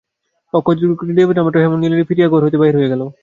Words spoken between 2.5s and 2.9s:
বাহির